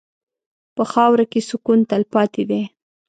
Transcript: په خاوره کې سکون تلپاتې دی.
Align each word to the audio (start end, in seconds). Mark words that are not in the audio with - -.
په 0.75 0.83
خاوره 0.91 1.25
کې 1.31 1.39
سکون 1.49 1.79
تلپاتې 1.89 2.43
دی. 2.49 2.61